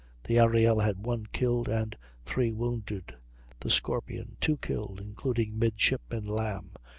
The 0.23 0.39
Ariel 0.39 0.79
had 0.79 1.05
1 1.05 1.27
killed 1.31 1.69
and 1.69 1.95
3 2.25 2.51
wounded; 2.53 3.15
the 3.59 3.69
Scorpion 3.69 4.35
2 4.41 4.57
killed, 4.57 4.99
including 4.99 5.59
Midshipman 5.59 6.25
Lamb. 6.25 6.71